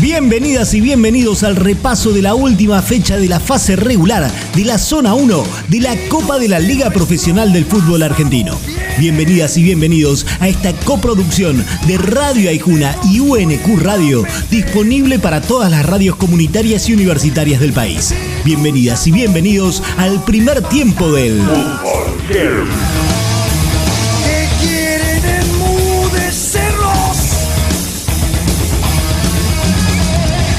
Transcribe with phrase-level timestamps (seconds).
[0.00, 4.76] Bienvenidas y bienvenidos al repaso de la última fecha de la fase regular de la
[4.76, 8.58] Zona 1 de la Copa de la Liga Profesional del Fútbol Argentino.
[8.98, 15.70] Bienvenidas y bienvenidos a esta coproducción de Radio Aijuna y UNQ Radio, disponible para todas
[15.70, 18.14] las radios comunitarias y universitarias del país.
[18.44, 22.66] Bienvenidas y bienvenidos al primer tiempo del Fútbol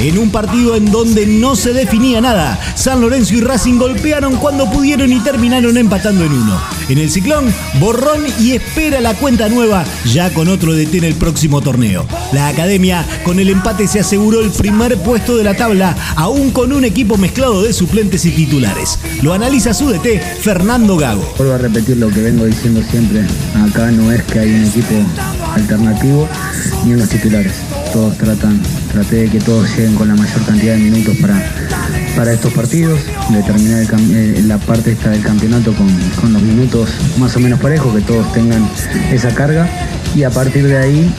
[0.00, 2.58] en un partido en donde no se definía nada.
[2.74, 6.60] San Lorenzo y Racing golpearon cuando pudieron y terminaron empatando en uno.
[6.88, 11.14] En el ciclón, borrón y espera la cuenta nueva, ya con otro DT en el
[11.14, 12.06] próximo torneo.
[12.32, 16.72] La academia, con el empate, se aseguró el primer puesto de la tabla, aún con
[16.72, 18.98] un equipo mezclado de suplentes y titulares.
[19.22, 21.34] Lo analiza su DT, Fernando Gago.
[21.36, 23.24] Vuelvo a repetir lo que vengo diciendo siempre.
[23.66, 24.94] Acá no es que hay un equipo
[25.54, 26.28] alternativo
[26.84, 27.52] ni en los titulares.
[27.92, 31.40] Todos tratan traté de que todos lleguen con la mayor cantidad de minutos para,
[32.16, 35.88] para estos partidos, de terminar eh, la parte esta del campeonato con,
[36.20, 38.68] con los minutos más o menos parejos, que todos tengan
[39.12, 39.68] esa carga
[40.14, 41.14] y a partir de ahí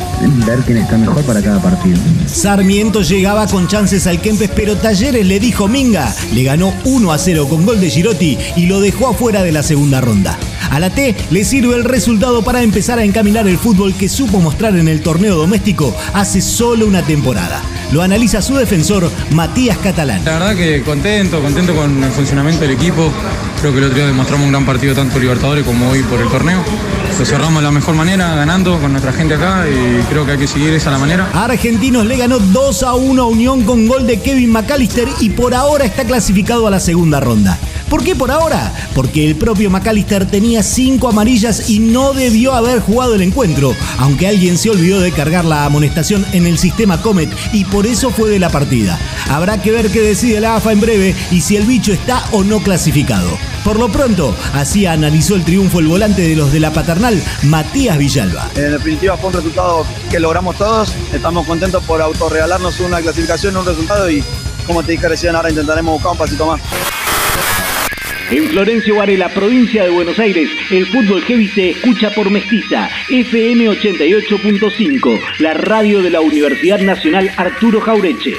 [0.45, 1.97] ver quién está mejor para cada partido.
[2.25, 7.17] Sarmiento llegaba con chances al Kempes, pero Talleres le dijo Minga, le ganó 1 a
[7.17, 10.37] 0 con gol de Girotti y lo dejó afuera de la segunda ronda.
[10.69, 14.39] A la T le sirve el resultado para empezar a encaminar el fútbol que supo
[14.39, 17.61] mostrar en el torneo doméstico hace solo una temporada.
[17.91, 20.23] Lo analiza su defensor Matías Catalán.
[20.25, 23.11] La verdad que contento, contento con el funcionamiento del equipo.
[23.59, 26.29] Creo que el otro día demostramos un gran partido tanto Libertadores como hoy por el
[26.29, 26.63] torneo.
[27.17, 30.37] Lo cerramos de la mejor manera, ganando con nuestra gente acá y creo que hay
[30.37, 31.29] que seguir esa la manera.
[31.33, 35.53] Argentinos le ganó 2 a 1 a Unión con gol de Kevin McAllister y por
[35.53, 37.57] ahora está clasificado a la segunda ronda.
[37.89, 38.71] ¿Por qué por ahora?
[38.93, 44.27] Porque el propio McAllister tenía cinco amarillas y no debió haber jugado el encuentro, aunque
[44.27, 48.29] alguien se olvidó de cargar la amonestación en el sistema Comet y por eso fue
[48.29, 48.99] de la partida.
[49.27, 52.43] Habrá que ver qué decide la AFA en breve y si el bicho está o
[52.43, 53.29] no clasificado.
[53.63, 57.97] Por lo pronto, así analizó el triunfo el volante de los de la paternal, Matías
[57.97, 58.49] Villalba.
[58.55, 60.93] En definitiva fue un resultado que logramos todos.
[61.11, 64.23] Estamos contentos por autorregalarnos una clasificación, un resultado y
[64.67, 66.61] como te dije recién, ahora intentaremos buscar un pasito más.
[68.31, 73.67] En Florencio Varela, provincia de Buenos Aires, el fútbol heavy se escucha por Mestiza, FM
[73.69, 78.35] 88.5, la radio de la Universidad Nacional Arturo Jaureche.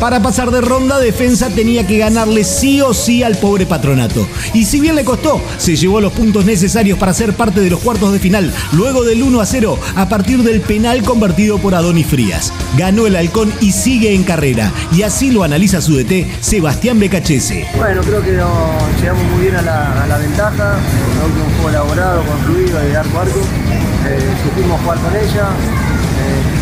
[0.00, 4.26] Para pasar de ronda, Defensa tenía que ganarle sí o sí al pobre patronato.
[4.54, 7.80] Y si bien le costó, se llevó los puntos necesarios para ser parte de los
[7.80, 12.06] cuartos de final, luego del 1 a 0, a partir del penal convertido por Adonis
[12.06, 12.50] Frías.
[12.78, 14.72] Ganó el halcón y sigue en carrera.
[14.90, 17.66] Y así lo analiza su DT, Sebastián Becachese.
[17.76, 20.78] Bueno, creo que llegamos muy bien a la, ventaja.
[21.22, 23.20] un juego elaborado, construido, de arco.
[24.06, 25.50] Eh, supimos jugar con ella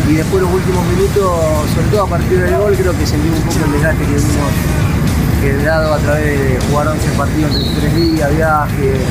[0.09, 3.45] y después los últimos minutos, sobre todo a partir del gol, creo que sentimos un
[3.45, 8.35] poco el desgaste que hemos generado a través de jugar 11 partidos en tres días,
[8.35, 9.05] viaje,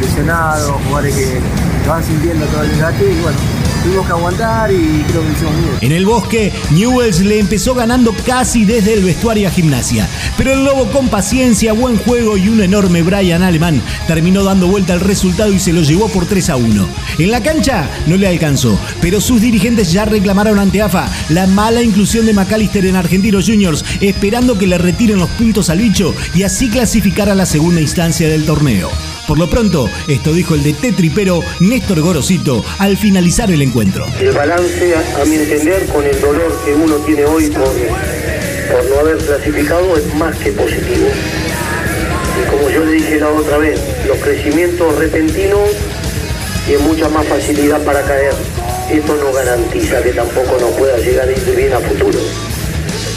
[0.00, 1.40] lesionados, jugadores que,
[1.82, 3.38] que van sintiendo todo el desgaste y bueno,
[3.82, 5.70] tuvimos que aguantar y creo que hicimos bien.
[5.80, 10.08] En el bosque, Newells le empezó ganando casi desde el vestuario a gimnasia.
[10.36, 14.92] Pero el Lobo con paciencia, buen juego y un enorme Brian alemán terminó dando vuelta
[14.92, 16.88] al resultado y se lo llevó por 3 a 1.
[17.18, 21.82] En la cancha no le alcanzó, pero sus dirigentes ya reclamaron ante AFA la mala
[21.82, 26.42] inclusión de McAllister en Argentinos Juniors, esperando que le retiren los puntos al bicho y
[26.42, 28.90] así clasificar a la segunda instancia del torneo.
[29.30, 34.04] Por lo pronto, esto dijo el de Tetripero Néstor Gorosito al finalizar el encuentro.
[34.18, 37.68] El balance, a, mi entender, con el dolor que uno tiene hoy por,
[38.88, 41.06] no haber clasificado es más que positivo.
[42.42, 45.60] Y como yo le dije la otra vez, los crecimientos repentinos
[46.66, 48.34] tienen mucha más facilidad para caer.
[48.90, 52.18] Esto no garantiza que tampoco nos pueda llegar a ir bien a futuro.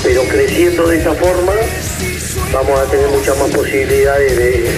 [0.04, 1.54] Pero creciendo de esa forma,
[2.54, 4.70] vamos a tener muchas más posibilidades de,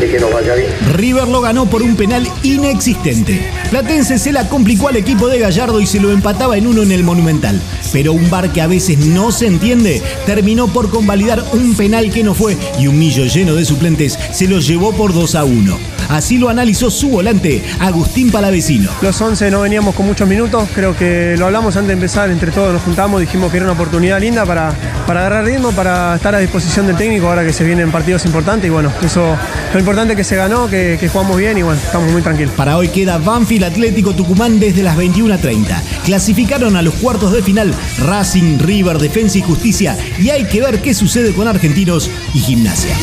[0.00, 0.70] de que nos vaya bien.
[0.94, 3.50] River lo ganó por un penal inexistente.
[3.70, 6.92] Platense se la complicó al equipo de Gallardo y se lo empataba en uno en
[6.92, 7.60] el Monumental.
[7.92, 12.22] Pero un bar que a veces no se entiende terminó por convalidar un penal que
[12.22, 15.95] no fue y un millo lleno de suplentes se lo llevó por 2 a 1.
[16.08, 18.90] Así lo analizó su volante, Agustín Palavecino.
[19.02, 22.50] Los 11 no veníamos con muchos minutos, creo que lo hablamos antes de empezar, entre
[22.50, 24.72] todos nos juntamos, dijimos que era una oportunidad linda para,
[25.06, 28.68] para agarrar ritmo, para estar a disposición del técnico ahora que se vienen partidos importantes
[28.68, 29.36] y bueno, eso
[29.72, 32.54] lo importante es que se ganó, que, que jugamos bien y bueno, estamos muy tranquilos.
[32.54, 35.80] Para hoy queda Banfield Atlético Tucumán desde las 21.30.
[36.04, 40.80] Clasificaron a los cuartos de final Racing, River, Defensa y Justicia y hay que ver
[40.80, 42.94] qué sucede con Argentinos y Gimnasia.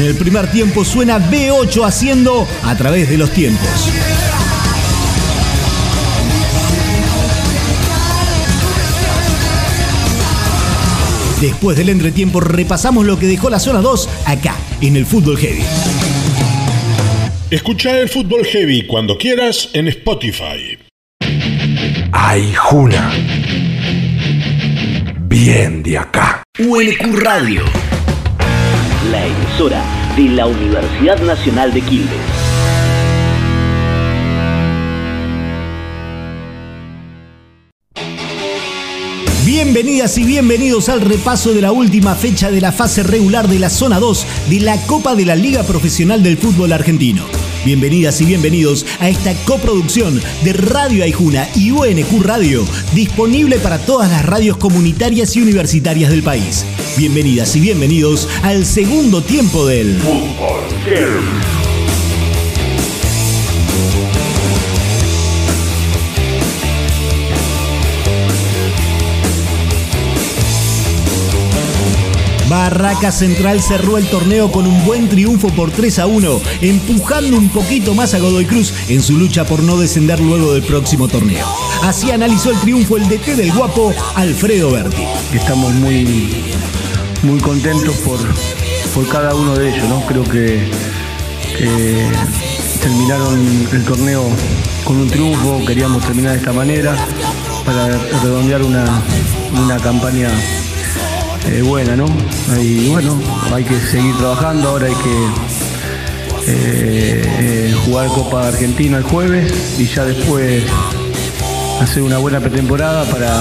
[0.00, 3.68] En el primer tiempo suena B8 haciendo a través de los tiempos.
[11.42, 15.64] Después del entretiempo repasamos lo que dejó la zona 2 acá, en el Fútbol Heavy.
[17.50, 20.78] Escucha el Fútbol Heavy cuando quieras en Spotify.
[22.10, 23.12] Ay, Juna.
[25.28, 26.42] Bien de acá.
[26.58, 27.79] UNQ Radio.
[29.10, 29.84] La emisora
[30.16, 32.10] de la Universidad Nacional de Quilmes.
[39.44, 43.68] Bienvenidas y bienvenidos al repaso de la última fecha de la fase regular de la
[43.68, 47.24] zona 2 de la Copa de la Liga Profesional del Fútbol Argentino.
[47.64, 52.64] Bienvenidas y bienvenidos a esta coproducción de Radio Aijuna y UNQ Radio,
[52.94, 56.64] disponible para todas las radios comunitarias y universitarias del país.
[56.96, 61.49] Bienvenidas y bienvenidos al segundo tiempo del Fútbol
[72.70, 77.48] Barraca Central cerró el torneo con un buen triunfo por 3 a 1, empujando un
[77.48, 81.44] poquito más a Godoy Cruz en su lucha por no descender luego del próximo torneo.
[81.82, 85.02] Así analizó el triunfo el DT del guapo Alfredo Berti.
[85.34, 86.44] Estamos muy,
[87.24, 88.20] muy contentos por,
[88.94, 90.06] por cada uno de ellos, ¿no?
[90.06, 90.70] Creo que,
[91.58, 92.06] que
[92.80, 94.28] terminaron el torneo
[94.84, 96.94] con un triunfo, queríamos terminar de esta manera
[97.66, 97.88] para
[98.22, 98.84] redondear una,
[99.60, 100.30] una campaña
[101.46, 102.06] eh, buena, ¿no?
[102.60, 103.20] Y bueno,
[103.52, 105.50] hay que seguir trabajando, ahora hay que
[106.46, 110.64] eh, eh, jugar Copa Argentina el jueves y ya después
[111.80, 113.40] hacer una buena pretemporada para,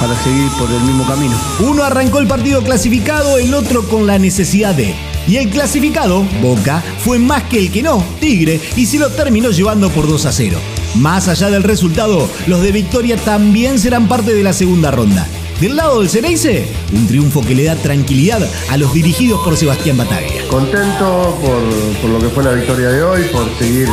[0.00, 1.36] para seguir por el mismo camino.
[1.60, 4.94] Uno arrancó el partido clasificado, el otro con la necesidad de.
[5.26, 9.50] Y el clasificado, Boca, fue más que el que no, Tigre, y se lo terminó
[9.50, 10.58] llevando por 2 a 0.
[10.96, 15.26] Más allá del resultado, los de Victoria también serán parte de la segunda ronda.
[15.60, 19.96] Del lado del Ceneice, un triunfo que le da tranquilidad a los dirigidos por Sebastián
[19.96, 20.46] Bataglia.
[20.48, 23.88] Contento por, por lo que fue la victoria de hoy, por seguir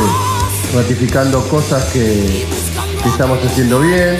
[0.74, 2.44] ratificando cosas que,
[3.06, 4.18] estamos haciendo bien.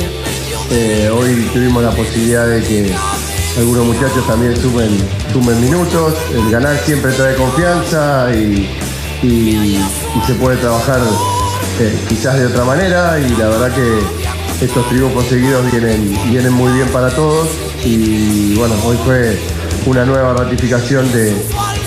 [0.70, 2.94] Eh, hoy tuvimos la posibilidad de que
[3.58, 4.96] algunos muchachos también sumen,
[5.32, 6.14] sumen minutos.
[6.32, 8.68] El ganar siempre trae confianza y
[10.26, 11.00] se puede trabajar
[11.80, 14.21] eh, quizás de otra manera y la verdad que
[14.62, 17.48] estos triunfos seguidos vienen, vienen muy bien para todos
[17.84, 19.36] y bueno, hoy fue
[19.86, 21.34] una nueva ratificación de,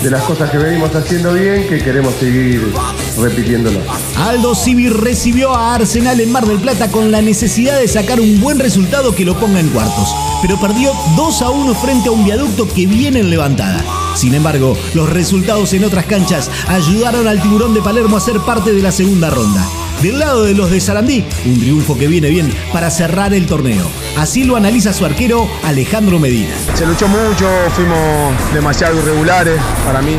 [0.02, 2.70] de las cosas que venimos haciendo bien que queremos seguir
[3.18, 3.80] repitiéndolo.
[4.18, 8.40] Aldo Civi recibió a Arsenal en Mar del Plata con la necesidad de sacar un
[8.40, 12.26] buen resultado que lo ponga en cuartos, pero perdió 2 a 1 frente a un
[12.26, 13.82] viaducto que viene en levantada.
[14.14, 18.74] Sin embargo, los resultados en otras canchas ayudaron al tiburón de Palermo a ser parte
[18.74, 19.66] de la segunda ronda.
[20.02, 23.86] Del lado de los de Sarandí, un triunfo que viene bien para cerrar el torneo.
[24.18, 26.54] Así lo analiza su arquero Alejandro Medina.
[26.74, 30.16] Se luchó mucho, fuimos demasiado irregulares para mí.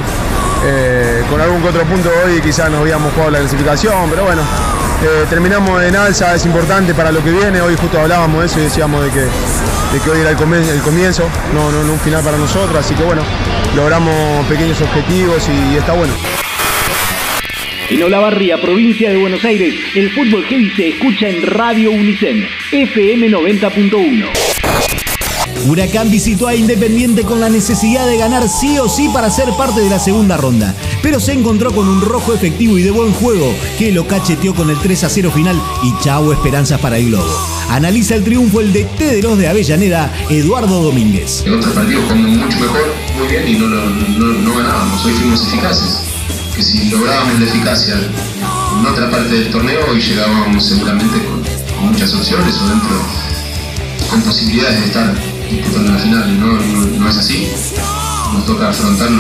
[0.65, 4.41] Eh, con algún que otro punto hoy quizás no habíamos jugado la clasificación, pero bueno,
[5.03, 7.62] eh, terminamos en alza, es importante para lo que viene.
[7.62, 11.23] Hoy justo hablábamos de eso y decíamos de que, de que hoy era el comienzo,
[11.53, 13.21] no, no, un final para nosotros, así que bueno,
[13.75, 16.13] logramos pequeños objetivos y está bueno.
[17.89, 23.30] En Olavarría, provincia de Buenos Aires, el fútbol heavy se escucha en Radio Unicen, FM
[23.30, 24.26] 90.1.
[25.66, 29.80] Huracán visitó a Independiente con la necesidad de ganar sí o sí para ser parte
[29.81, 33.54] de la segunda ronda, pero se encontró con un rojo efectivo y de buen juego
[33.80, 37.33] que lo cacheteó con el 3 a 0 final y chau esperanzas para el Globo.
[37.69, 38.85] Analiza el triunfo el de
[39.21, 41.44] los de Avellaneda, Eduardo Domínguez.
[41.45, 45.06] En otros partidos jugamos mucho mejor, muy bien, y no, lo- no, no ganábamos.
[45.06, 46.06] Hoy fuimos eficaces.
[46.57, 51.44] Que si lográbamos la eficacia en otra parte del torneo, hoy llegábamos seguramente con,
[51.85, 52.99] muchas opciones o dentro,
[54.09, 55.14] con posibilidades de estar
[55.52, 56.33] disputando la final.
[56.33, 57.47] y No, no, es así.
[58.33, 59.11] Nos toca afrontar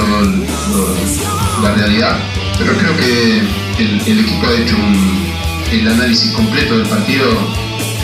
[1.61, 2.17] la realidad.
[2.57, 3.43] Pero creo que
[3.83, 4.75] el, equipo ha hecho
[5.71, 7.27] el análisis completo del partido.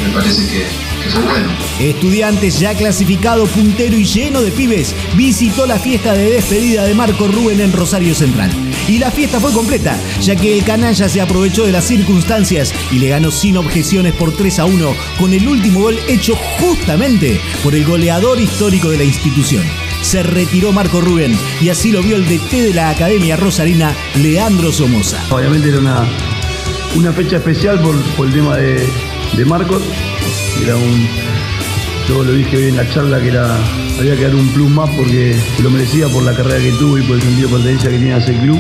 [0.05, 0.67] Me parece que,
[1.79, 7.27] Estudiantes ya clasificado, puntero y lleno de pibes, visitó la fiesta de despedida de Marco
[7.27, 8.51] Rubén en Rosario Central.
[8.87, 12.99] Y la fiesta fue completa, ya que el canalla se aprovechó de las circunstancias y
[12.99, 17.75] le ganó sin objeciones por 3 a 1, con el último gol hecho justamente por
[17.75, 19.63] el goleador histórico de la institución.
[20.01, 24.71] Se retiró Marco Rubén y así lo vio el DT de la Academia Rosarina, Leandro
[24.71, 25.23] Somoza.
[25.29, 26.05] Obviamente era una,
[26.95, 28.85] una fecha especial por, por el tema de,
[29.35, 29.81] de Marcos.
[30.61, 31.07] Era un,
[32.07, 33.57] yo lo dije en la charla que era
[33.99, 37.03] había que dar un plus más porque lo merecía por la carrera que tuvo y
[37.03, 38.59] por el sentido de pertenencia que tenía ese club.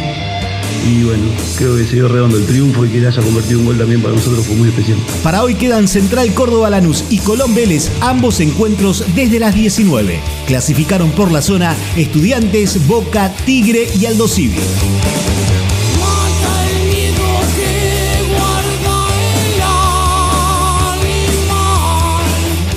[0.85, 1.23] Y bueno,
[1.57, 4.01] creo que se dio redondo el triunfo y que le haya convertido un gol también
[4.01, 4.97] para nosotros fue muy especial.
[5.23, 10.19] Para hoy quedan Central Córdoba Lanús y Colón Vélez, ambos encuentros desde las 19.
[10.45, 14.59] Clasificaron por la zona Estudiantes, Boca, Tigre y Aldo Civi.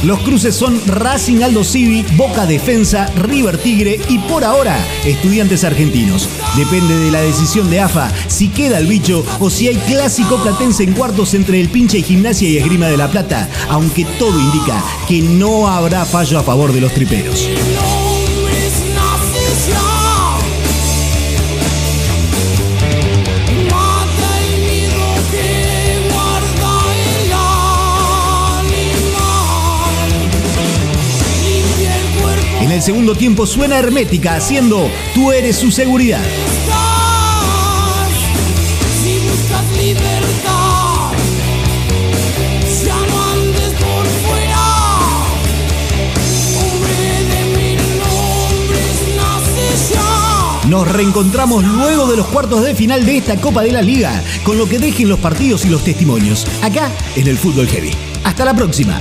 [0.06, 6.28] Los cruces son Racing Aldo Civi, Boca Defensa, River Tigre y por ahora Estudiantes Argentinos.
[6.56, 10.84] Depende de la decisión de AFA si queda el bicho o si hay clásico platense
[10.84, 15.22] en cuartos entre el pinche gimnasia y esgrima de la plata, aunque todo indica que
[15.22, 17.48] no habrá fallo a favor de los triperos.
[32.86, 36.22] Segundo tiempo suena hermética haciendo Tú eres su seguridad.
[50.68, 54.58] Nos reencontramos luego de los cuartos de final de esta Copa de la Liga, con
[54.58, 57.90] lo que dejen los partidos y los testimonios, acá en el Fútbol Heavy.
[58.22, 59.00] Hasta la próxima.